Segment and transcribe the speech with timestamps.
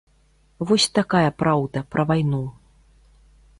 [0.71, 2.43] Вось такая праўда пра вайну.